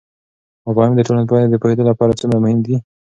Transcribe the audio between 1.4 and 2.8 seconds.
د پوهیدو لپاره څومره مهم دي؟